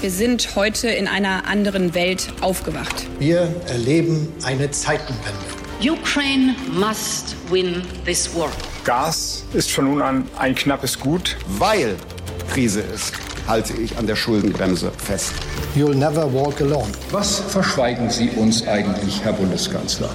Wir 0.00 0.10
sind 0.10 0.56
heute 0.56 0.88
in 0.88 1.06
einer 1.06 1.46
anderen 1.46 1.94
Welt 1.94 2.32
aufgewacht. 2.40 3.06
Wir 3.18 3.54
erleben 3.68 4.32
eine 4.44 4.70
Zeitenwende. 4.70 5.44
Ukraine 5.82 6.56
must 6.72 7.36
win 7.50 7.82
this 8.06 8.34
war. 8.34 8.48
Gas 8.84 9.44
ist 9.52 9.70
von 9.70 9.84
nun 9.84 10.00
an 10.00 10.26
ein 10.38 10.54
knappes 10.54 10.98
Gut. 10.98 11.36
Weil 11.58 11.96
Krise 12.50 12.80
ist, 12.80 13.12
halte 13.46 13.74
ich 13.74 13.94
an 13.98 14.06
der 14.06 14.16
Schuldenbremse 14.16 14.90
fest. 14.96 15.34
You'll 15.76 15.94
never 15.94 16.32
walk 16.32 16.62
alone. 16.62 16.88
Was 17.10 17.40
verschweigen 17.40 18.08
Sie 18.08 18.30
uns 18.30 18.66
eigentlich, 18.66 19.22
Herr 19.22 19.34
Bundeskanzler? 19.34 20.08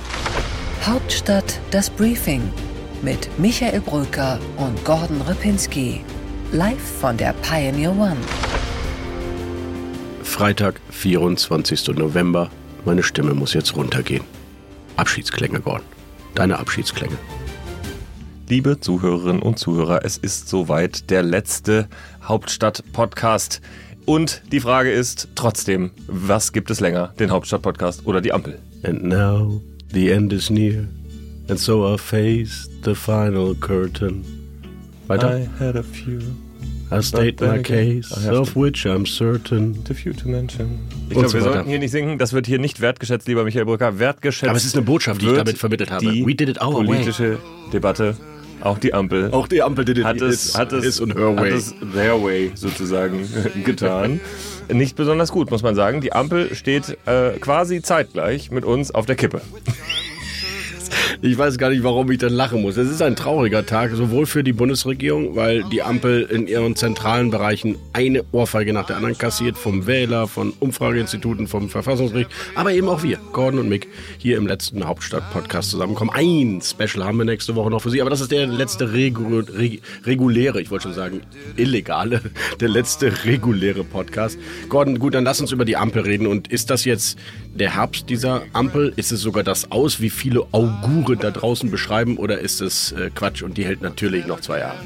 Hauptstadt 0.84 1.60
das 1.70 1.92
Briefing 1.92 2.42
mit 3.04 3.30
Michael 3.38 3.82
Brücker 3.82 4.40
und 4.58 4.84
Gordon 4.84 5.22
Ripinski. 5.22 6.02
Live 6.52 6.82
von 7.00 7.18
der 7.18 7.34
Pioneer 7.34 7.92
One. 7.92 8.18
Freitag, 10.36 10.82
24. 10.90 11.96
November. 11.96 12.50
Meine 12.84 13.04
Stimme 13.04 13.34
muss 13.34 13.54
jetzt 13.54 13.74
runtergehen. 13.78 14.26
Abschiedsklänge, 14.98 15.62
Gordon. 15.62 15.86
Deine 16.34 16.60
Abschiedsklänge. 16.60 17.16
Liebe 18.50 18.82
Zuhörerinnen 18.82 19.42
und 19.42 19.60
Zuhörer, 19.60 20.04
es 20.04 20.18
ist 20.18 20.50
soweit 20.50 21.10
der 21.10 21.24
letzte 21.24 21.88
Hauptstadt-Podcast. 22.22 23.62
Und 24.04 24.42
die 24.52 24.60
Frage 24.60 24.92
ist 24.92 25.30
trotzdem, 25.36 25.92
was 26.08 26.52
gibt 26.52 26.70
es 26.70 26.82
länger, 26.82 27.14
den 27.18 27.32
Hauptstadt-Podcast 27.32 28.06
oder 28.06 28.20
die 28.20 28.34
Ampel? 28.34 28.60
And 28.84 29.06
now 29.06 29.62
the 29.94 30.12
end 30.12 30.34
is 30.34 30.50
near. 30.50 30.86
And 31.48 31.58
so 31.58 31.96
I 31.96 31.98
face 31.98 32.70
the 32.84 32.94
final 32.94 33.56
curtain. 33.56 34.26
Weiter. 35.08 35.38
I 35.38 35.48
had 35.64 35.78
a 35.78 35.84
few. 35.84 36.20
I 36.92 37.02
state 37.02 37.42
my 37.44 37.62
case, 37.64 38.14
of 38.30 38.54
to- 38.54 38.60
which 38.62 38.86
I'm 38.86 39.06
certain. 39.06 39.76
The 39.88 39.94
few 39.94 40.14
to 40.14 40.28
mention. 40.30 40.80
Ich 41.10 41.16
Und 41.16 41.24
glaube, 41.24 41.30
so 41.30 41.34
wir 41.34 41.42
weiter. 41.42 41.54
sollten 41.56 41.70
hier 41.70 41.80
nicht 41.80 41.92
singen. 41.92 42.18
Das 42.20 42.34
wird 42.34 42.46
hier 42.48 42.60
nicht 42.60 42.80
wertgeschätzt, 42.80 43.28
lieber 43.28 43.44
Michael 43.44 43.66
Brücker. 43.66 43.98
Wertgeschätzt. 44.00 44.48
Aber 44.50 44.58
es 44.58 44.66
ist 44.66 44.76
eine 44.76 44.86
Botschaft, 44.86 45.22
die 45.22 45.28
ich 45.28 45.34
damit 45.34 45.58
vermittelt 45.58 45.90
habe. 45.92 46.06
Die 46.06 46.26
We 46.26 46.36
did 46.36 46.50
it 46.50 46.62
our 46.62 46.76
way. 46.78 46.86
politische 46.86 47.40
Debatte, 47.74 48.16
auch 48.62 48.78
die 48.78 48.94
Ampel. 48.94 49.32
Auch 49.32 49.48
die 49.48 49.62
Ampel 49.64 49.84
did 49.84 49.98
it 49.98 50.04
hat 50.06 50.22
es, 50.22 50.46
is- 50.46 50.58
hat 50.58 50.72
es, 50.74 50.86
is 50.86 51.02
on 51.02 51.12
her 51.14 51.30
hat 51.32 51.38
way. 51.42 51.50
es 51.52 51.74
their 51.94 52.22
way 52.24 52.52
sozusagen 52.54 53.28
getan. 53.66 54.20
Nicht 54.72 54.96
besonders 54.96 55.32
gut, 55.32 55.50
muss 55.52 55.64
man 55.64 55.76
sagen. 55.76 56.02
Die 56.02 56.14
Ampel 56.14 56.54
steht 56.56 56.98
äh, 57.08 57.32
quasi 57.40 57.82
zeitgleich 57.82 58.52
mit 58.52 58.64
uns 58.64 58.92
auf 58.94 59.06
der 59.06 59.16
Kippe. 59.16 59.42
Ich 61.22 61.38
weiß 61.38 61.58
gar 61.58 61.70
nicht, 61.70 61.84
warum 61.84 62.12
ich 62.12 62.18
dann 62.18 62.34
lachen 62.34 62.62
muss. 62.62 62.78
Es 62.78 62.90
ist 62.90 63.02
ein 63.02 63.16
trauriger 63.16 63.66
Tag, 63.66 63.92
sowohl 63.94 64.26
für 64.26 64.44
die 64.44 64.54
Bundesregierung, 64.54 65.36
weil 65.36 65.64
die 65.64 65.82
Ampel 65.82 66.24
in 66.24 66.48
ihren 66.48 66.76
zentralen 66.76 67.32
Bereichen 67.32 67.78
eine 67.94 68.24
Ohrfeige 68.32 68.74
nach 68.74 68.86
der 68.86 68.98
anderen 68.98 69.18
kassiert, 69.18 69.58
vom 69.58 69.88
Wähler, 69.88 70.28
von 70.28 70.54
Umfrageinstituten, 70.60 71.48
vom 71.48 71.70
Verfassungsgericht, 71.70 72.30
aber 72.56 72.74
eben 72.74 72.90
auch 72.90 73.04
wir, 73.04 73.18
Gordon 73.32 73.62
und 73.62 73.70
Mick, 73.70 73.88
hier 74.18 74.38
im 74.38 74.46
letzten 74.46 74.86
Hauptstadt-Podcast 74.86 75.72
zusammenkommen. 75.72 76.12
Ein 76.14 76.62
Special 76.62 77.06
haben 77.06 77.18
wir 77.18 77.26
nächste 77.26 77.56
Woche 77.56 77.70
noch 77.70 77.82
für 77.82 77.90
Sie, 77.90 78.02
aber 78.02 78.10
das 78.10 78.22
ist 78.22 78.32
der 78.32 78.48
letzte 78.48 78.92
regu 78.92 79.40
reg 79.40 79.82
reguläre, 80.06 80.62
ich 80.62 80.70
wollte 80.70 80.84
schon 80.84 80.94
sagen 80.94 81.22
illegale, 81.56 82.22
der 82.60 82.70
letzte 82.70 83.26
reguläre 83.26 83.84
Podcast. 83.84 84.38
Gordon, 84.70 85.00
gut, 85.00 85.14
dann 85.14 85.24
lass 85.24 85.40
uns 85.40 85.52
über 85.52 85.66
die 85.66 85.78
Ampel 85.78 86.04
reden. 86.04 86.28
Und 86.28 86.50
ist 86.50 86.70
das 86.70 86.86
jetzt 86.86 87.18
der 87.54 87.76
Herbst 87.76 88.10
dieser 88.10 88.44
Ampel? 88.54 88.94
Ist 88.96 89.12
es 89.12 89.22
sogar 89.22 89.44
das 89.44 89.72
Aus, 89.72 90.02
wie 90.02 90.10
viele 90.10 90.46
Augure 91.06 91.18
da 91.18 91.32
draußen 91.32 91.70
beschreiben? 91.70 92.18
Oder 92.18 92.40
ist 92.40 92.62
es 92.62 92.92
äh, 92.92 93.12
Quatsch 93.14 93.44
und 93.44 93.58
die 93.58 93.66
hält 93.66 93.82
natürlich 93.82 94.26
noch 94.26 94.42
zwei 94.42 94.60
Jahre? 94.60 94.78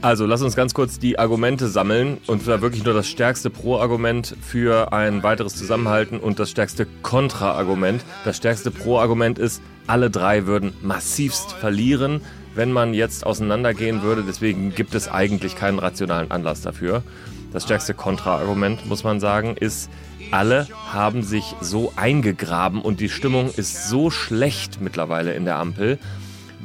Also, 0.00 0.26
lass 0.26 0.42
uns 0.42 0.54
ganz 0.54 0.74
kurz 0.74 1.00
die 1.00 1.18
Argumente 1.18 1.66
sammeln 1.66 2.18
und 2.28 2.44
zwar 2.44 2.60
wirklich 2.60 2.84
nur 2.84 2.94
das 2.94 3.08
stärkste 3.08 3.50
Pro-Argument 3.50 4.36
für 4.40 4.92
ein 4.92 5.24
weiteres 5.24 5.56
Zusammenhalten 5.56 6.20
und 6.20 6.38
das 6.38 6.50
stärkste 6.50 6.86
Kontra-Argument. 7.02 8.04
Das 8.24 8.36
stärkste 8.36 8.70
Pro-Argument 8.70 9.40
ist, 9.40 9.60
alle 9.88 10.08
drei 10.08 10.46
würden 10.46 10.72
massivst 10.82 11.50
verlieren, 11.52 12.20
wenn 12.58 12.72
man 12.72 12.92
jetzt 12.92 13.24
auseinandergehen 13.24 14.02
würde. 14.02 14.24
Deswegen 14.26 14.74
gibt 14.74 14.96
es 14.96 15.06
eigentlich 15.06 15.54
keinen 15.54 15.78
rationalen 15.78 16.32
Anlass 16.32 16.60
dafür. 16.60 17.04
Das 17.52 17.62
stärkste 17.62 17.94
Kontra-Argument, 17.94 18.84
muss 18.84 19.04
man 19.04 19.20
sagen, 19.20 19.56
ist, 19.56 19.88
alle 20.32 20.66
haben 20.92 21.22
sich 21.22 21.54
so 21.60 21.92
eingegraben 21.94 22.82
und 22.82 22.98
die 22.98 23.10
Stimmung 23.10 23.48
ist 23.56 23.88
so 23.88 24.10
schlecht 24.10 24.80
mittlerweile 24.80 25.34
in 25.34 25.44
der 25.44 25.56
Ampel, 25.56 26.00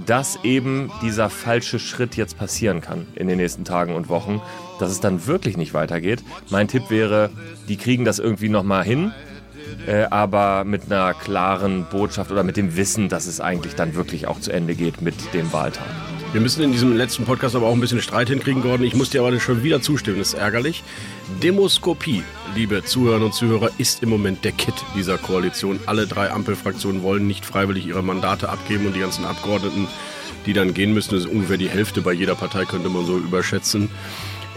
dass 0.08 0.40
eben 0.44 0.92
dieser 1.04 1.30
falsche 1.30 1.78
Schritt 1.78 2.18
jetzt 2.18 2.40
passieren 2.40 2.82
kann 2.82 3.06
in 3.14 3.28
den 3.28 3.38
nächsten 3.38 3.64
Tagen 3.64 3.94
und 3.94 4.10
Wochen, 4.10 4.42
dass 4.80 4.90
es 4.90 5.00
dann 5.00 5.28
wirklich 5.28 5.58
nicht 5.58 5.76
weitergeht. 5.76 6.24
Mein 6.50 6.68
Tipp 6.68 6.90
wäre, 6.90 7.30
die 7.70 7.78
kriegen 7.78 8.04
das 8.04 8.18
irgendwie 8.18 8.50
nochmal 8.50 8.84
hin, 8.84 9.14
äh, 9.88 10.04
aber 10.10 10.64
mit 10.64 10.86
einer 10.86 11.14
klaren 11.14 11.86
Botschaft 11.86 12.32
oder 12.32 12.44
mit 12.44 12.58
dem 12.58 12.76
Wissen, 12.76 13.10
dass 13.10 13.28
es 13.28 13.40
eigentlich 13.40 13.76
dann 13.76 13.96
wirklich 13.96 14.28
auch 14.28 14.40
zu 14.40 14.52
Ende 14.52 14.76
geht 14.76 15.02
mit 15.02 15.16
dem 15.34 15.52
Wahltag. 15.54 15.88
Wir 16.34 16.42
müssen 16.42 16.64
in 16.64 16.72
diesem 16.72 16.98
letzten 16.98 17.26
Podcast 17.26 17.56
aber 17.56 17.68
auch 17.68 17.74
ein 17.74 17.80
bisschen 17.80 18.02
Streit 18.02 18.28
hinkriegen, 18.30 18.64
Gordon. 18.64 18.88
Ich 18.88 18.96
muss 18.96 19.12
dir 19.12 19.22
aber 19.22 19.40
schon 19.40 19.62
wieder 19.62 19.84
zustimmen, 19.84 20.18
das 20.18 20.30
ist 20.30 20.34
ärgerlich. 20.34 20.84
Demoskopie, 21.44 22.24
liebe 22.56 22.84
Zuhörerinnen 22.84 23.28
und 23.28 23.36
Zuhörer, 23.36 23.70
ist 23.78 24.02
im 24.02 24.10
Moment 24.10 24.44
der 24.44 24.52
Kit 24.52 24.74
dieser 24.96 25.20
Koalition. 25.20 25.80
Alle 25.86 26.08
drei 26.08 26.32
Ampelfraktionen 26.32 27.04
wollen 27.04 27.28
nicht 27.28 27.46
freiwillig 27.46 27.86
ihre 27.86 28.02
Mandate 28.02 28.50
abgeben 28.50 28.88
und 28.88 28.96
die 28.96 29.02
ganzen 29.02 29.26
Abgeordneten, 29.26 29.88
die 30.48 30.54
dann 30.54 30.74
gehen 30.74 30.96
müssen, 30.96 31.14
das 31.14 31.26
ist 31.26 31.32
ungefähr 31.32 31.58
die 31.58 31.70
Hälfte 31.70 32.02
bei 32.02 32.14
jeder 32.14 32.34
Partei, 32.34 32.66
könnte 32.66 32.90
man 32.90 33.06
so 33.06 33.16
überschätzen. 33.18 33.90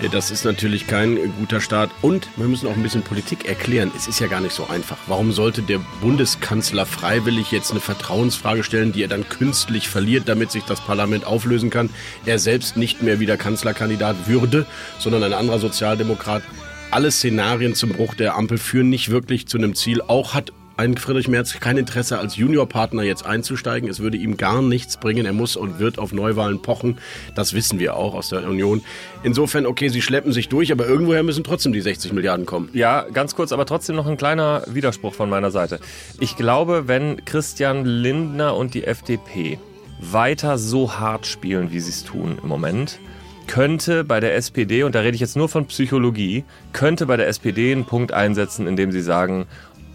Äh, 0.02 0.08
Das 0.08 0.30
ist 0.30 0.44
natürlich 0.44 0.86
kein 0.86 1.16
guter 1.38 1.60
Start. 1.60 1.90
Und 2.02 2.28
wir 2.36 2.46
müssen 2.46 2.66
auch 2.68 2.74
ein 2.74 2.82
bisschen 2.82 3.02
Politik 3.02 3.46
erklären. 3.48 3.90
Es 3.96 4.08
ist 4.08 4.20
ja 4.20 4.26
gar 4.26 4.40
nicht 4.40 4.54
so 4.54 4.66
einfach. 4.68 4.96
Warum 5.06 5.32
sollte 5.32 5.62
der 5.62 5.80
Bundeskanzler 6.00 6.86
freiwillig 6.86 7.52
jetzt 7.52 7.70
eine 7.70 7.80
Vertrauensfrage 7.80 8.64
stellen, 8.64 8.92
die 8.92 9.02
er 9.02 9.08
dann 9.08 9.28
künstlich 9.28 9.88
verliert, 9.88 10.28
damit 10.28 10.50
sich 10.50 10.64
das 10.64 10.80
Parlament 10.80 11.26
auflösen 11.26 11.70
kann? 11.70 11.90
Er 12.24 12.38
selbst 12.38 12.76
nicht 12.76 13.02
mehr 13.02 13.20
wieder 13.20 13.36
Kanzlerkandidat 13.36 14.28
würde, 14.28 14.66
sondern 14.98 15.22
ein 15.22 15.32
anderer 15.32 15.58
Sozialdemokrat. 15.58 16.42
Alle 16.90 17.10
Szenarien 17.10 17.74
zum 17.74 17.90
Bruch 17.90 18.14
der 18.14 18.36
Ampel 18.36 18.58
führen 18.58 18.88
nicht 18.88 19.10
wirklich 19.10 19.46
zu 19.48 19.58
einem 19.58 19.74
Ziel. 19.74 20.00
Auch 20.02 20.34
hat 20.34 20.52
ein 20.76 20.96
Friedrich 20.96 21.28
Merz 21.28 21.58
kein 21.58 21.78
Interesse, 21.78 22.18
als 22.18 22.36
Juniorpartner 22.36 23.02
jetzt 23.02 23.24
einzusteigen. 23.24 23.88
Es 23.88 24.00
würde 24.00 24.16
ihm 24.16 24.36
gar 24.36 24.60
nichts 24.60 24.98
bringen. 24.98 25.24
Er 25.24 25.32
muss 25.32 25.56
und 25.56 25.78
wird 25.78 25.98
auf 25.98 26.12
Neuwahlen 26.12 26.60
pochen. 26.60 26.98
Das 27.34 27.54
wissen 27.54 27.78
wir 27.78 27.96
auch 27.96 28.14
aus 28.14 28.28
der 28.28 28.46
Union. 28.46 28.82
Insofern, 29.22 29.66
okay, 29.66 29.88
sie 29.88 30.02
schleppen 30.02 30.32
sich 30.32 30.48
durch, 30.48 30.72
aber 30.72 30.86
irgendwoher 30.86 31.22
müssen 31.22 31.44
trotzdem 31.44 31.72
die 31.72 31.80
60 31.80 32.12
Milliarden 32.12 32.44
kommen. 32.44 32.68
Ja, 32.72 33.06
ganz 33.12 33.34
kurz, 33.34 33.52
aber 33.52 33.64
trotzdem 33.64 33.96
noch 33.96 34.06
ein 34.06 34.18
kleiner 34.18 34.62
Widerspruch 34.66 35.14
von 35.14 35.30
meiner 35.30 35.50
Seite. 35.50 35.80
Ich 36.20 36.36
glaube, 36.36 36.88
wenn 36.88 37.24
Christian 37.24 37.84
Lindner 37.84 38.54
und 38.54 38.74
die 38.74 38.84
FDP 38.84 39.58
weiter 40.00 40.58
so 40.58 40.98
hart 40.98 41.26
spielen, 41.26 41.72
wie 41.72 41.80
sie 41.80 41.90
es 41.90 42.04
tun 42.04 42.38
im 42.42 42.48
Moment, 42.48 42.98
könnte 43.46 44.04
bei 44.04 44.20
der 44.20 44.34
SPD, 44.34 44.82
und 44.82 44.94
da 44.94 45.00
rede 45.00 45.14
ich 45.14 45.20
jetzt 45.20 45.36
nur 45.36 45.48
von 45.48 45.66
Psychologie, 45.66 46.44
könnte 46.72 47.06
bei 47.06 47.16
der 47.16 47.28
SPD 47.28 47.72
einen 47.72 47.84
Punkt 47.84 48.12
einsetzen, 48.12 48.66
indem 48.66 48.92
sie 48.92 49.00
sagen, 49.00 49.46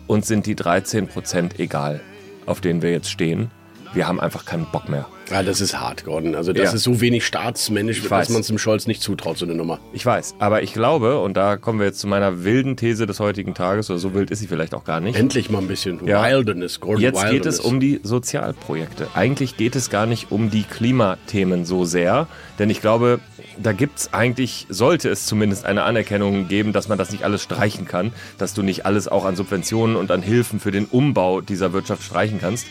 uns 0.07 0.27
sind 0.27 0.45
die 0.45 0.55
13 0.55 1.07
Prozent 1.07 1.59
egal, 1.59 2.01
auf 2.45 2.61
denen 2.61 2.81
wir 2.81 2.91
jetzt 2.91 3.09
stehen. 3.09 3.51
Wir 3.93 4.07
haben 4.07 4.19
einfach 4.21 4.45
keinen 4.45 4.65
Bock 4.71 4.87
mehr. 4.87 5.05
Ja, 5.29 5.43
das 5.43 5.59
ist 5.61 5.77
hart, 5.79 6.05
Gordon. 6.05 6.35
Also 6.35 6.53
das 6.53 6.69
Ja. 6.69 6.75
ist 6.75 6.83
so 6.83 7.01
wenig 7.01 7.25
staatsmännisch, 7.25 7.97
Ich 7.97 8.03
dass 8.03 8.11
weiß. 8.11 8.29
man 8.29 8.41
es 8.41 8.47
dem 8.47 8.57
Scholz 8.57 8.87
nicht 8.87 9.01
zutraut, 9.01 9.37
so 9.37 9.45
eine 9.45 9.53
Nummer. 9.55 9.79
Ich 9.93 10.05
weiß, 10.05 10.35
aber 10.39 10.61
ich 10.63 10.73
glaube, 10.73 11.19
und 11.19 11.35
da 11.35 11.57
kommen 11.57 11.79
wir 11.79 11.85
jetzt 11.87 11.99
zu 11.99 12.07
meiner 12.07 12.43
wilden 12.43 12.75
These 12.77 13.05
des 13.05 13.19
heutigen 13.19 13.53
Tages, 13.53 13.89
oder 13.89 13.99
so 13.99 14.13
wild 14.13 14.31
ist 14.31 14.39
sie 14.39 14.47
vielleicht 14.47 14.73
auch 14.73 14.83
gar 14.85 14.99
nicht. 15.01 15.17
Endlich 15.17 15.49
mal 15.49 15.59
ein 15.59 15.67
bisschen 15.67 16.05
Ja. 16.05 16.23
Wilderness, 16.25 16.79
Gordon 16.79 17.01
Jetzt 17.01 17.21
geht 17.21 17.31
Wilderness. 17.31 17.59
es 17.59 17.65
um 17.65 17.79
die 17.79 17.99
Sozialprojekte. 18.03 19.07
Eigentlich 19.13 19.57
geht 19.57 19.75
es 19.75 19.89
gar 19.89 20.05
nicht 20.05 20.31
um 20.31 20.49
die 20.49 20.63
Klimathemen 20.63 21.65
so 21.65 21.83
sehr, 21.85 22.27
denn 22.59 22.69
ich 22.69 22.81
glaube, 22.81 23.19
da 23.61 23.73
gibt 23.73 23.99
es 23.99 24.13
eigentlich, 24.13 24.67
sollte 24.69 25.09
es 25.09 25.25
zumindest 25.25 25.65
eine 25.65 25.83
Anerkennung 25.83 26.47
geben, 26.47 26.71
dass 26.73 26.87
man 26.87 26.97
das 26.97 27.11
nicht 27.11 27.23
alles 27.23 27.41
streichen 27.43 27.85
kann, 27.85 28.11
dass 28.37 28.53
du 28.53 28.63
nicht 28.63 28.85
alles 28.85 29.07
auch 29.09 29.25
an 29.25 29.35
Subventionen 29.35 29.95
und 29.97 30.11
an 30.11 30.21
Hilfen 30.21 30.59
für 30.61 30.71
den 30.71 30.85
Umbau 30.85 31.41
dieser 31.41 31.73
Wirtschaft 31.73 32.03
streichen 32.03 32.39
kannst. 32.39 32.67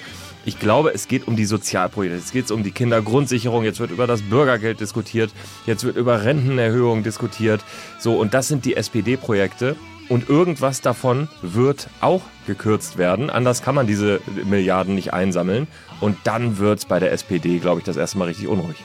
Ich 0.47 0.59
glaube, 0.59 0.95
es 0.95 1.07
geht 1.07 1.29
um 1.29 1.37
die 1.37 1.45
Sozialprojekte. 1.45 2.17
Jetzt 2.17 2.33
geht 2.33 2.47
es 2.47 2.51
um 2.51 2.63
die 2.63 2.71
Kindergrundsicherung. 2.71 3.63
Jetzt 3.63 3.79
wird 3.79 3.91
über 3.91 4.07
das 4.07 4.23
Bürgergeld 4.23 4.81
diskutiert. 4.81 5.31
Jetzt 5.67 5.85
wird 5.85 5.97
über 5.97 6.25
Rentenerhöhung 6.25 7.03
diskutiert. 7.03 7.63
So, 7.99 8.19
und 8.19 8.33
das 8.33 8.49
sind 8.49 8.65
die 8.65 8.75
SPD-Projekte. 8.75 9.77
Und 10.09 10.29
irgendwas 10.29 10.81
davon 10.81 11.29
wird 11.43 11.89
auch 12.01 12.23
gekürzt 12.47 12.99
werden. 12.99 13.31
Anders 13.31 13.63
kann 13.63 13.75
man 13.75 13.87
diese 13.87 14.21
Milliarden 14.45 14.95
nicht 14.95 15.13
einsammeln. 15.13 15.69
Und 16.01 16.17
dann 16.25 16.59
wird 16.59 16.79
es 16.81 16.85
bei 16.85 16.99
der 16.99 17.13
SPD, 17.13 17.59
glaube 17.59 17.81
ich, 17.81 17.85
das 17.85 17.97
erste 17.97 18.19
Mal 18.19 18.25
richtig 18.25 18.49
unruhig. 18.49 18.77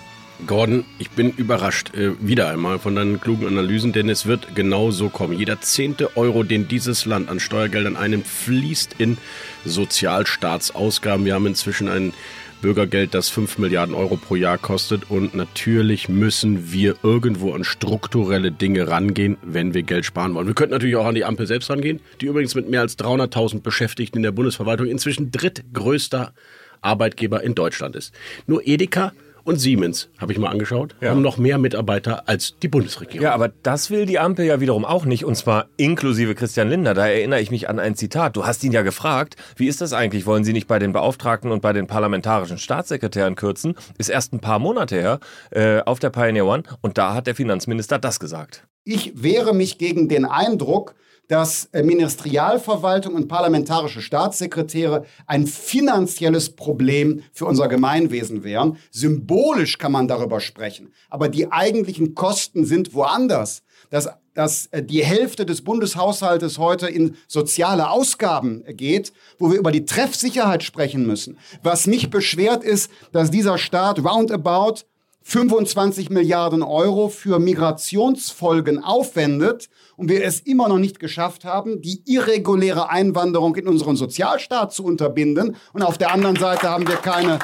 Gordon, 0.46 0.84
ich 1.00 1.10
bin 1.12 1.32
überrascht 1.32 1.96
äh, 1.96 2.12
wieder 2.20 2.50
einmal 2.50 2.78
von 2.78 2.96
deinen 2.96 3.22
klugen 3.22 3.48
Analysen, 3.48 3.94
denn 3.94 4.10
es 4.10 4.26
wird 4.26 4.54
genau 4.54 4.92
so 4.92 5.10
kommen. 5.10 5.38
Jeder 5.38 5.62
zehnte 5.62 6.18
Euro, 6.18 6.44
den 6.44 6.68
dieses 6.68 7.06
Land 7.06 7.30
an 7.30 7.40
Steuergeldern 7.40 7.96
einnimmt, 7.96 8.28
fließt 8.28 8.96
in 8.98 9.18
Sozialstaatsausgaben. 9.64 11.26
Wir 11.26 11.36
haben 11.36 11.48
inzwischen 11.48 11.88
ein 11.88 12.14
Bürgergeld, 12.62 13.14
das 13.14 13.30
5 13.30 13.60
Milliarden 13.60 13.96
Euro 13.96 14.18
pro 14.18 14.36
Jahr 14.36 14.58
kostet. 14.58 15.10
Und 15.10 15.36
natürlich 15.36 16.10
müssen 16.10 16.72
wir 16.72 16.96
irgendwo 17.02 17.54
an 17.54 17.64
strukturelle 17.64 18.52
Dinge 18.52 18.88
rangehen, 18.90 19.38
wenn 19.42 19.74
wir 19.74 19.84
Geld 19.84 20.06
sparen 20.06 20.34
wollen. 20.34 20.48
Wir 20.48 20.54
könnten 20.56 20.74
natürlich 20.74 20.98
auch 20.98 21.06
an 21.06 21.16
die 21.16 21.26
Ampel 21.26 21.48
selbst 21.48 21.70
rangehen, 21.70 22.02
die 22.22 22.26
übrigens 22.26 22.56
mit 22.56 22.70
mehr 22.70 22.82
als 22.82 23.00
300.000 23.00 23.62
Beschäftigten 23.62 24.18
in 24.18 24.24
der 24.24 24.32
Bundesverwaltung 24.32 24.88
inzwischen 24.88 25.32
drittgrößter 25.32 26.34
Arbeitgeber 26.82 27.42
in 27.42 27.56
Deutschland 27.56 27.96
ist. 27.96 28.14
Nur 28.48 28.68
Edeka 28.68 29.14
und 29.46 29.58
Siemens, 29.58 30.10
habe 30.18 30.34
ich 30.34 30.38
mal 30.40 30.50
angeschaut, 30.50 30.96
Ja. 31.00 31.12
haben 31.12 31.22
noch 31.22 31.38
mehr 31.38 31.58
Mitarbeiter 31.58 32.28
als 32.28 32.58
die 32.62 32.68
Bundesregierung. 32.68 33.24
Ja, 33.24 33.34
aber 33.34 33.48
das 33.64 33.90
will 33.90 34.06
die 34.06 34.20
Ampel 34.20 34.46
ja 34.46 34.60
wiederum 34.60 34.84
auch 34.84 35.06
nicht, 35.06 35.24
und 35.24 35.36
zwar 35.36 35.68
inklusive 35.78 36.36
Christian 36.36 36.68
Lindner. 36.68 36.94
Da 36.94 37.08
erinnere 37.08 37.40
ich 37.40 37.52
mich 37.52 37.70
an 37.70 37.80
ein 37.80 37.96
Zitat. 37.96 38.36
Du 38.36 38.46
hast 38.46 38.64
ihn 38.64 38.72
ja 38.74 38.82
gefragt, 38.82 39.36
wie 39.56 39.68
ist 39.68 39.80
das 39.80 39.94
eigentlich? 39.94 40.26
Wollen 40.26 40.44
Sie 40.44 40.52
nicht 40.54 40.68
bei 40.68 40.80
den 40.80 40.92
Beauftragten 40.92 41.52
und 41.52 41.62
bei 41.62 41.72
den 41.72 41.88
parlamentarischen 41.88 42.58
Staatssekretären 42.58 43.36
kürzen? 43.36 43.76
Ist 43.98 44.10
erst 44.10 44.34
ein 44.34 44.40
paar 44.42 44.60
Monate 44.60 44.96
her 44.96 45.20
äh, 45.52 45.80
auf 45.82 46.00
der 46.00 46.10
Pioneer 46.10 46.46
One 46.46 46.64
und 46.82 46.98
da 46.98 47.14
hat 47.14 47.28
der 47.28 47.36
Finanzminister 47.36 48.00
das 48.00 48.20
gesagt. 48.20 48.66
Ich 48.88 49.24
wehre 49.24 49.56
mich 49.56 49.80
gegen 49.80 50.08
den 50.10 50.26
Eindruck, 50.26 50.94
dass 51.28 51.70
äh, 51.72 51.82
Ministerialverwaltung 51.82 53.16
und 53.16 53.28
parlamentarische 53.28 54.00
Staatssekretäre 54.00 55.06
ein 55.26 55.48
finanzielles 55.48 56.56
Problem 56.56 57.24
für 57.34 57.46
unser 57.46 57.68
Gemeinwesen 57.68 58.44
wären. 58.44 58.78
Symbolisch 58.92 59.80
kann 59.80 59.92
man 59.92 60.08
darüber 60.08 60.40
sprechen, 60.40 60.94
aber 61.10 61.30
die 61.30 61.52
eigentlichen 61.52 62.14
Kosten 62.14 62.64
sind 62.64 62.94
woanders. 62.94 63.64
Dass, 63.90 64.08
dass 64.36 64.68
äh, 64.68 64.84
die 64.84 65.04
Hälfte 65.04 65.48
des 65.48 65.64
Bundeshaushaltes 65.64 66.60
heute 66.60 66.88
in 66.88 67.16
soziale 67.28 67.90
Ausgaben 67.90 68.64
äh, 68.66 68.76
geht, 68.76 69.14
wo 69.40 69.52
wir 69.52 69.58
über 69.58 69.72
die 69.72 69.86
Treffsicherheit 69.86 70.62
sprechen 70.62 71.08
müssen. 71.08 71.40
Was 71.64 71.88
mich 71.88 72.12
beschwert 72.12 72.64
ist, 72.64 72.92
dass 73.12 73.32
dieser 73.32 73.58
Staat 73.58 74.04
roundabout 74.04 74.86
25 75.28 76.12
Milliarden 76.12 76.62
Euro 76.62 77.10
für 77.10 77.40
Migrationsfolgen 77.40 78.84
aufwendet 78.84 79.70
und 79.98 80.08
wir 80.08 80.24
es 80.24 80.40
immer 80.40 80.70
noch 80.70 80.78
nicht 80.78 81.00
geschafft 81.00 81.46
haben, 81.46 81.82
die 81.82 82.04
irreguläre 82.06 82.90
Einwanderung 82.90 83.56
in 83.56 83.68
unseren 83.68 83.96
Sozialstaat 83.96 84.72
zu 84.72 84.86
unterbinden. 84.86 85.56
Und 85.74 85.82
auf 85.82 85.98
der 85.98 86.12
anderen 86.12 86.36
Seite 86.36 86.70
haben 86.70 86.88
wir 86.88 86.98
keine 86.98 87.40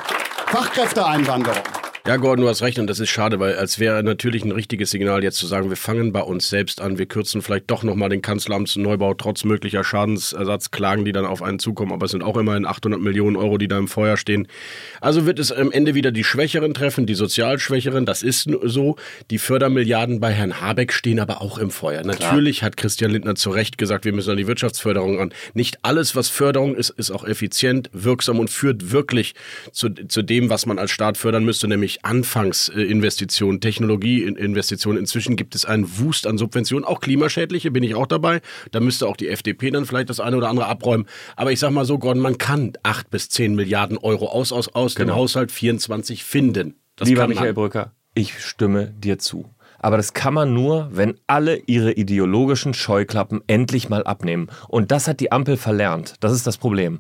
Fachkräfteeinwanderung. 0.46 1.81
Ja, 2.08 2.18
Gordon, 2.18 2.46
du 2.46 2.50
hast 2.50 2.64
recht 2.64 2.80
und 2.80 2.88
das 2.88 3.00
ist 3.00 3.12
schade, 3.12 3.40
weil 3.40 3.58
als 3.58 3.78
wäre 3.78 4.02
natürlich 4.02 4.44
ein 4.44 4.52
richtiges 4.52 4.90
Signal 4.90 5.24
jetzt 5.24 5.38
zu 5.38 5.46
sagen, 5.46 5.70
wir 5.70 5.78
fangen 5.78 6.12
bei 6.12 6.22
uns 6.22 6.50
selbst 6.50 6.82
an, 6.82 6.98
wir 6.98 7.06
kürzen 7.06 7.44
vielleicht 7.44 7.70
doch 7.70 7.84
nochmal 7.84 8.10
den 8.10 8.24
Kanzleramtsneubau 8.24 9.14
trotz 9.14 9.44
möglicher 9.44 9.84
Schadensersatzklagen, 9.84 11.06
die 11.06 11.12
dann 11.12 11.28
auf 11.28 11.44
einen 11.44 11.60
zukommen, 11.60 11.92
aber 11.92 12.06
es 12.06 12.12
sind 12.12 12.24
auch 12.24 12.38
immerhin 12.38 12.66
800 12.66 13.00
Millionen 13.00 13.36
Euro, 13.36 13.60
die 13.60 13.68
da 13.68 13.78
im 13.78 13.88
Feuer 13.88 14.18
stehen. 14.18 14.48
Also 15.00 15.28
wird 15.28 15.38
es 15.38 15.52
am 15.52 15.72
Ende 15.72 15.94
wieder 15.94 16.12
die 16.12 16.24
Schwächeren 16.24 16.74
treffen, 16.74 17.06
die 17.06 17.14
sozial 17.14 17.60
Schwächeren, 17.60 18.08
das 18.08 18.24
ist 18.24 18.50
so. 18.64 18.96
Die 19.30 19.38
Fördermilliarden 19.38 20.20
bei 20.20 20.32
Herrn 20.32 20.60
Habeck 20.60 20.94
stehen 20.94 21.20
aber 21.20 21.40
auch 21.40 21.60
im 21.60 21.70
Feuer. 21.70 22.02
Natürlich 22.04 22.64
hat 22.64 22.78
Christian 22.78 23.12
Lindner 23.12 23.36
zu 23.36 23.52
Recht 23.52 23.78
gesagt, 23.78 24.06
wir 24.06 24.14
müssen 24.14 24.32
an 24.32 24.38
die 24.38 24.48
Wirtschaftsförderung 24.48 25.20
ran. 25.20 25.34
Nicht 25.54 25.78
alles, 25.84 26.16
was 26.16 26.30
Förderung 26.30 26.74
ist, 26.74 26.90
ist 26.90 27.12
auch 27.12 27.26
effizient, 27.26 27.92
wirksam 27.94 28.40
und 28.40 28.50
führt 28.50 28.92
wirklich 28.92 29.36
zu, 29.72 29.90
zu 29.90 30.24
dem, 30.24 30.50
was 30.50 30.66
man 30.66 30.80
als 30.80 30.90
Staat 30.90 31.18
fördern 31.18 31.46
müsste, 31.46 31.68
nämlich 31.68 31.91
Anfangsinvestitionen, 32.04 33.62
Technologieinvestitionen. 33.62 35.00
Inzwischen 35.00 35.36
gibt 35.36 35.56
es 35.56 35.66
einen 35.66 36.00
Wust 36.00 36.28
an 36.28 36.38
Subventionen, 36.38 36.86
auch 36.86 37.00
klimaschädliche, 37.00 37.72
bin 37.72 37.84
ich 37.84 37.96
auch 37.96 38.08
dabei. 38.08 38.42
Da 38.72 38.80
müsste 38.80 39.08
auch 39.08 39.18
die 39.18 39.30
FDP 39.30 39.72
dann 39.72 39.86
vielleicht 39.86 40.10
das 40.10 40.20
eine 40.20 40.38
oder 40.38 40.50
andere 40.50 40.68
abräumen. 40.68 41.08
Aber 41.36 41.52
ich 41.52 41.60
sag 41.60 41.72
mal 41.72 41.86
so, 41.86 41.98
Gordon, 41.98 42.22
man 42.22 42.38
kann 42.38 42.74
acht 42.84 43.10
bis 43.10 43.30
zehn 43.30 43.56
Milliarden 43.56 43.98
Euro 43.98 44.28
aus, 44.28 44.52
aus, 44.52 44.70
aus 44.70 44.96
dem 44.96 45.14
Haushalt 45.14 45.52
24 45.52 46.24
finden. 46.24 46.76
Das 46.96 47.08
Lieber 47.08 47.28
Michael. 47.28 47.54
Brücker, 47.54 47.94
ich 48.14 48.40
stimme 48.40 48.94
dir 48.98 49.20
zu. 49.20 49.50
Aber 49.82 49.98
das 49.98 50.14
kann 50.14 50.34
man 50.34 50.54
nur, 50.54 50.90
wenn 50.92 51.16
alle 51.28 51.56
ihre 51.66 51.92
ideologischen 51.92 52.74
Scheuklappen 52.74 53.42
endlich 53.48 53.90
mal 53.90 54.04
abnehmen. 54.04 54.48
Und 54.68 54.92
das 54.92 55.08
hat 55.08 55.20
die 55.20 55.32
Ampel 55.32 55.58
verlernt. 55.58 56.16
Das 56.20 56.32
ist 56.32 56.46
das 56.46 56.58
Problem. 56.58 57.00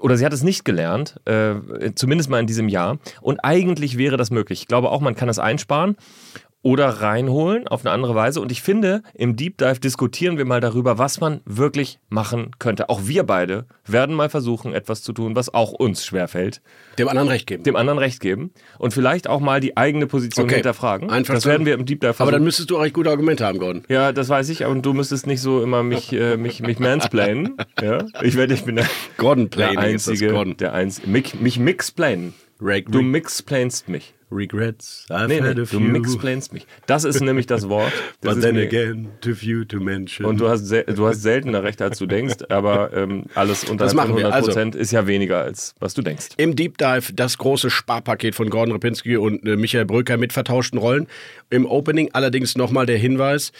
Oder 0.00 0.16
sie 0.16 0.24
hat 0.24 0.32
es 0.32 0.42
nicht 0.42 0.64
gelernt, 0.64 1.20
äh, 1.26 1.54
zumindest 1.94 2.30
mal 2.30 2.40
in 2.40 2.46
diesem 2.46 2.68
Jahr. 2.68 2.98
Und 3.20 3.40
eigentlich 3.40 3.98
wäre 3.98 4.16
das 4.16 4.30
möglich. 4.30 4.62
Ich 4.62 4.68
glaube 4.68 4.90
auch, 4.90 5.00
man 5.00 5.14
kann 5.14 5.28
es 5.28 5.38
einsparen 5.38 5.96
oder 6.64 6.88
reinholen 6.88 7.68
auf 7.68 7.84
eine 7.84 7.92
andere 7.92 8.16
Weise. 8.16 8.40
Und 8.40 8.50
ich 8.50 8.62
finde, 8.62 9.02
im 9.14 9.36
Deep 9.36 9.58
Dive 9.58 9.78
diskutieren 9.78 10.36
wir 10.38 10.44
mal 10.44 10.60
darüber, 10.60 10.98
was 10.98 11.20
man 11.20 11.40
wirklich 11.44 12.00
machen 12.08 12.50
könnte. 12.58 12.88
Auch 12.88 13.02
wir 13.04 13.22
beide 13.22 13.66
werden 13.86 14.16
mal 14.16 14.28
versuchen, 14.30 14.72
etwas 14.74 15.02
zu 15.02 15.12
tun, 15.12 15.36
was 15.36 15.54
auch 15.54 15.70
uns 15.72 16.04
schwerfällt. 16.04 16.60
Dem 16.98 17.06
anderen 17.08 17.28
recht 17.28 17.46
geben. 17.46 17.62
Dem 17.62 17.76
anderen 17.76 17.98
recht 18.00 18.18
geben 18.18 18.50
und 18.78 18.92
vielleicht 18.94 19.28
auch 19.28 19.40
mal 19.40 19.60
die 19.60 19.76
eigene 19.76 20.06
Position 20.08 20.46
Okay. 20.46 20.56
hinterfragen. 20.56 21.10
Einverstanden. 21.10 21.34
Das 21.34 21.44
werden 21.44 21.66
wir 21.66 21.74
im 21.74 21.84
Deep 21.86 22.00
Dive 22.00 22.08
Aber 22.08 22.14
versuchen. 22.16 22.32
dann 22.32 22.44
müsstest 22.44 22.70
du 22.70 22.78
auch 22.78 22.84
echt 22.84 22.94
gute 22.94 23.10
Argumente 23.10 23.44
haben, 23.46 23.58
Gordon. 23.60 23.84
ja, 23.88 24.10
das 24.12 24.28
weiß 24.28 24.48
ich, 24.48 24.64
aber 24.64 24.74
du 24.74 24.92
müsstest 24.94 25.26
nicht 25.28 25.40
so 25.42 25.62
immer 25.62 25.82
mich, 25.84 26.12
äh, 26.12 26.36
mich, 26.36 26.60
mich 26.62 26.78
mansplainen. 26.80 27.56
Ja? 27.80 28.04
Ich 28.22 28.36
werde, 28.36 28.54
ich 28.54 28.64
bin 28.64 28.76
der, 28.76 28.86
Gordon 29.18 29.50
der 29.50 29.56
Planning 29.72 29.94
ist 29.96 30.06
das, 30.06 30.12
Einzige, 30.12 30.32
Gordon. 30.32 30.56
der 30.56 30.72
Einzige, 30.72 31.08
mich, 31.08 31.34
mich 31.38 31.58
mixplainen. 31.58 32.32
Reg- 32.60 32.90
Du 32.90 33.02
mixplainst 33.02 33.88
mich. 33.88 34.14
Regrets. 34.34 35.06
I've 35.10 35.28
Nee, 35.28 35.40
nee, 35.40 35.48
had 35.48 35.58
a 35.58 35.64
du 35.64 35.80
mixplainst 35.80 36.52
mich. 36.52 36.66
Das 36.86 37.04
ist 37.04 37.20
nämlich 37.20 37.46
das 37.46 37.68
Wort. 37.68 37.92
Das 38.20 38.36
But 38.36 38.44
ist 38.44 38.50
then 38.50 38.58
again, 38.58 39.08
too 39.20 39.34
few 39.34 39.64
to 39.64 39.78
mention. 39.80 40.26
Und 40.26 40.40
du 40.40 40.48
hast, 40.48 40.70
du 40.70 41.06
hast 41.06 41.20
seltener 41.22 41.62
recht, 41.62 41.82
als 41.82 41.98
du 41.98 42.06
denkst, 42.06 42.36
aber 42.48 42.92
ähm, 42.94 43.24
alles 43.34 43.64
unter 43.64 43.84
Das 43.84 43.94
machen 43.94 44.10
wir. 44.16 44.26
100 44.26 44.32
Also- 44.32 44.46
Prozent 44.48 44.74
ist 44.74 44.92
ja 44.92 45.06
weniger, 45.06 45.40
als 45.42 45.74
was 45.78 45.92
du 45.94 46.02
denkst. 46.02 46.28
Im 46.38 46.56
Deep 46.56 46.78
Dive 46.78 47.12
das 47.12 47.36
große 47.38 47.68
Sparpaket 47.70 48.34
von 48.34 48.48
Gordon 48.50 48.72
Repinski 48.72 49.16
und 49.16 49.46
äh, 49.46 49.56
Michael 49.56 49.84
Brücker 49.84 50.16
mit 50.16 50.32
vertauschten 50.32 50.78
Rollen. 50.78 51.06
Im 51.50 51.66
Opening 51.66 52.10
allerdings 52.12 52.56
nochmal 52.56 52.86
der 52.86 52.98
Hinweis. 52.98 53.52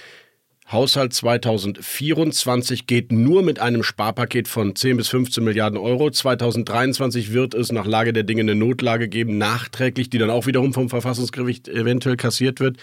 Haushalt 0.70 1.12
2024 1.12 2.86
geht 2.86 3.12
nur 3.12 3.42
mit 3.42 3.60
einem 3.60 3.82
Sparpaket 3.82 4.48
von 4.48 4.74
10 4.74 4.96
bis 4.96 5.08
15 5.08 5.44
Milliarden 5.44 5.78
Euro. 5.78 6.10
2023 6.10 7.32
wird 7.32 7.52
es 7.52 7.70
nach 7.70 7.84
Lage 7.84 8.14
der 8.14 8.22
Dinge 8.22 8.40
eine 8.40 8.54
Notlage 8.54 9.08
geben, 9.08 9.36
nachträglich, 9.36 10.08
die 10.08 10.18
dann 10.18 10.30
auch 10.30 10.46
wiederum 10.46 10.72
vom 10.72 10.88
Verfassungsgericht 10.88 11.68
eventuell 11.68 12.16
kassiert 12.16 12.60
wird. 12.60 12.78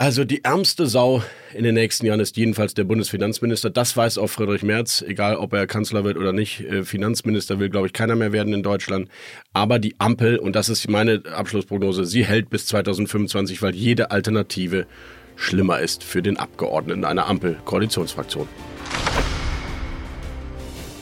Also 0.00 0.24
die 0.24 0.44
ärmste 0.44 0.86
Sau 0.86 1.24
in 1.52 1.64
den 1.64 1.74
nächsten 1.74 2.06
Jahren 2.06 2.20
ist 2.20 2.36
jedenfalls 2.36 2.72
der 2.74 2.84
Bundesfinanzminister. 2.84 3.68
Das 3.68 3.96
weiß 3.96 4.16
auch 4.18 4.28
Friedrich 4.28 4.62
Merz, 4.62 5.02
egal 5.02 5.34
ob 5.34 5.52
er 5.54 5.66
Kanzler 5.66 6.04
wird 6.04 6.16
oder 6.16 6.32
nicht. 6.32 6.60
Äh, 6.60 6.84
Finanzminister 6.84 7.58
will, 7.58 7.68
glaube 7.68 7.88
ich, 7.88 7.92
keiner 7.92 8.14
mehr 8.14 8.30
werden 8.30 8.54
in 8.54 8.62
Deutschland. 8.62 9.08
Aber 9.52 9.80
die 9.80 9.96
Ampel, 9.98 10.38
und 10.38 10.54
das 10.54 10.68
ist 10.68 10.88
meine 10.88 11.24
Abschlussprognose, 11.34 12.04
sie 12.04 12.24
hält 12.24 12.48
bis 12.48 12.66
2025, 12.66 13.60
weil 13.60 13.74
jede 13.74 14.12
Alternative 14.12 14.86
schlimmer 15.38 15.78
ist 15.78 16.04
für 16.04 16.20
den 16.20 16.36
Abgeordneten 16.36 17.04
einer 17.04 17.26
Ampel-Koalitionsfraktion. 17.26 18.48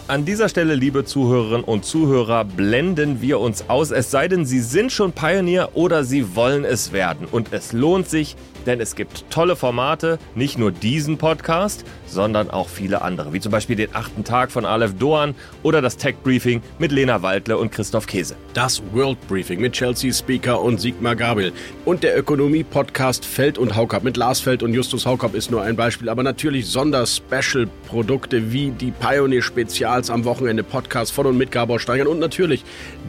An 0.09 0.25
dieser 0.25 0.49
Stelle, 0.49 0.77
liebe 0.77 1.05
Zuhörerinnen 1.05 1.65
und 1.65 1.85
Zuhörer, 1.85 2.45
blenden 2.45 3.21
wir 3.21 3.41
uns 3.41 3.69
aus. 3.69 3.91
Es 3.91 4.13
sei 4.13 4.29
denn, 4.29 4.47
Sie 4.47 4.61
sind 4.61 4.93
schon 4.93 5.11
Pioneer 5.11 5.71
oder 5.75 6.05
Sie 6.05 6.37
wollen 6.37 6.65
es 6.65 6.93
werden. 6.93 7.27
Und 7.29 7.53
es 7.53 7.73
lohnt 7.73 8.09
sich, 8.09 8.37
denn 8.67 8.81
es 8.81 8.95
gibt 8.95 9.29
tolle 9.31 9.57
Formate, 9.57 10.21
nicht 10.37 10.59
nur 10.59 10.71
diesen 10.71 11.19
Podcast, 11.19 11.85
sondern 12.07 12.51
auch 12.51 12.69
viele 12.69 13.03
andere, 13.03 13.33
wie 13.33 13.41
zum 13.41 13.53
Beispiel 13.53 13.77
den 13.77 13.95
achten 13.95 14.23
Tag 14.25 14.53
von 14.53 14.65
Aleph 14.65 14.95
Doan 14.97 15.35
oder 15.63 15.83
das 15.83 15.97
Tech 15.97 16.17
Briefing 16.23 16.63
mit 16.79 16.93
Lena 16.93 17.23
Waldle 17.23 17.59
und 17.59 17.73
Christoph 17.73 18.07
Käse. 18.07 18.37
Das 18.55 18.83
World 18.93 19.19
Briefing 19.29 19.61
mit 19.61 19.73
Chelsea 19.73 20.13
Speaker 20.13 20.61
und 20.61 20.81
Sigmar 20.81 21.17
Gabel. 21.17 21.53
Und 21.85 22.03
der 22.03 22.19
Ökonomie-Podcast 22.19 23.25
Feld 23.25 23.59
und 23.59 23.75
Haukap 23.77 24.05
mit 24.05 24.17
Lars 24.17 24.41
Feld 24.41 24.63
und 24.63 24.73
Justus 24.73 25.05
Haukap 25.05 25.35
ist 25.35 25.51
nur 25.51 25.63
ein 25.63 25.77
Beispiel, 25.77 26.09
aber 26.09 26.23
natürlich 26.23 26.67
Sonder-Special-Produkte 26.67 28.53
wie 28.53 28.71
die 28.71 28.93
Pioneer-Spezials 29.97 30.11
am 30.11 30.25
Wochenende, 30.25 30.63
Podcast 30.63 31.13
von 31.13 31.27
und 31.27 31.37
mit 31.39 31.51
Gabor 31.51 31.81
Steingert 31.81 32.09
und 32.09 32.19
natürlich 32.19 32.65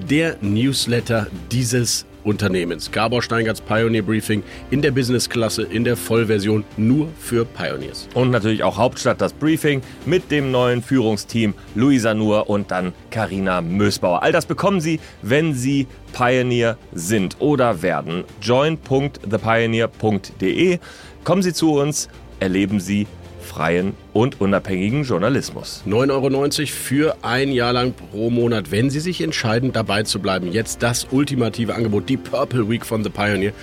der 0.09 0.37
Newsletter 0.41 1.27
dieses 1.51 2.05
Unternehmens. 2.23 2.89
Gabor 2.91 3.21
Steingarts 3.21 3.59
Pioneer 3.61 4.03
Briefing 4.03 4.43
in 4.69 4.81
der 4.81 4.91
Business-Klasse, 4.91 5.63
in 5.63 5.83
der 5.83 5.97
Vollversion, 5.97 6.63
nur 6.77 7.09
für 7.19 7.45
Pioneers. 7.45 8.07
Und 8.13 8.31
natürlich 8.31 8.63
auch 8.63 8.77
Hauptstadt 8.77 9.19
das 9.21 9.33
Briefing 9.33 9.81
mit 10.05 10.31
dem 10.31 10.51
neuen 10.51 10.81
Führungsteam 10.81 11.53
Luisa 11.75 12.13
Nur 12.13 12.49
und 12.49 12.71
dann 12.71 12.93
Karina 13.11 13.61
Mösbauer. 13.61 14.23
All 14.23 14.31
das 14.31 14.45
bekommen 14.45 14.79
Sie, 14.81 14.99
wenn 15.21 15.53
Sie 15.53 15.87
Pioneer 16.13 16.77
sind 16.93 17.35
oder 17.39 17.81
werden. 17.81 18.23
join.thepioneer.de. 18.41 20.79
Kommen 21.23 21.41
Sie 21.41 21.53
zu 21.53 21.73
uns, 21.73 22.09
erleben 22.39 22.79
Sie 22.79 23.07
freien 23.47 23.93
und 24.13 24.39
unabhängigen 24.39 25.03
Journalismus. 25.03 25.83
9,90 25.87 26.11
Euro 26.11 26.67
für 26.67 27.17
ein 27.23 27.51
Jahr 27.51 27.73
lang 27.73 27.93
pro 27.93 28.29
Monat, 28.29 28.69
wenn 28.71 28.89
Sie 28.89 28.99
sich 28.99 29.21
entscheiden, 29.21 29.71
dabei 29.73 30.03
zu 30.03 30.19
bleiben. 30.19 30.51
Jetzt 30.51 30.83
das 30.83 31.07
ultimative 31.11 31.73
Angebot, 31.73 32.09
die 32.09 32.17
Purple 32.17 32.69
Week 32.69 32.85
von 32.85 33.03
The 33.03 33.09
Pioneer. 33.09 33.53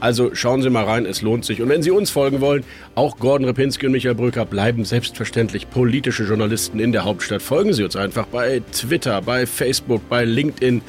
Also 0.00 0.34
schauen 0.34 0.60
Sie 0.62 0.70
mal 0.70 0.84
rein, 0.84 1.06
es 1.06 1.22
lohnt 1.22 1.44
sich. 1.44 1.62
Und 1.62 1.68
wenn 1.68 1.82
Sie 1.82 1.90
uns 1.90 2.10
folgen 2.10 2.40
wollen, 2.40 2.64
auch 2.94 3.18
Gordon 3.18 3.46
Repinski 3.46 3.86
und 3.86 3.92
Michael 3.92 4.14
Brücker 4.14 4.44
bleiben 4.44 4.84
selbstverständlich 4.84 5.70
politische 5.70 6.24
Journalisten 6.24 6.80
in 6.80 6.92
der 6.92 7.04
Hauptstadt. 7.04 7.42
Folgen 7.42 7.72
Sie 7.72 7.84
uns 7.84 7.96
einfach 7.96 8.26
bei 8.26 8.62
Twitter, 8.72 9.22
bei 9.22 9.46
Facebook, 9.46 10.08
bei 10.08 10.24
LinkedIn. 10.24 10.82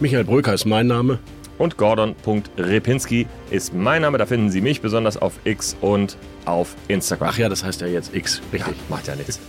Michael 0.00 0.24
Bröker 0.24 0.54
ist 0.54 0.66
mein 0.66 0.86
Name. 0.86 1.18
Und 1.58 1.76
Gordon.repinski 1.76 3.26
ist 3.50 3.74
mein 3.74 4.02
Name. 4.02 4.18
Da 4.18 4.26
finden 4.26 4.50
Sie 4.50 4.60
mich 4.60 4.80
besonders 4.80 5.16
auf 5.16 5.34
X 5.44 5.76
und 5.80 6.16
auf 6.44 6.74
Instagram. 6.88 7.28
Ach 7.30 7.38
ja, 7.38 7.48
das 7.48 7.64
heißt 7.64 7.80
ja 7.80 7.86
jetzt 7.86 8.14
X. 8.14 8.40
Richtig. 8.52 8.74
Ja, 8.76 8.82
macht 8.88 9.06
ja 9.06 9.16
nichts. 9.16 9.40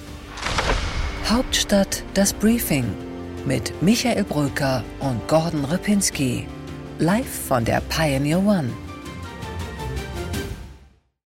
Hauptstadt 1.25 2.03
das 2.13 2.33
Briefing 2.33 2.85
mit 3.45 3.73
Michael 3.81 4.23
Bröker 4.23 4.83
und 4.99 5.27
Gordon 5.27 5.65
Ripinski. 5.65 6.47
Live 6.99 7.47
von 7.47 7.65
der 7.65 7.81
Pioneer 7.89 8.39
One. 8.39 8.69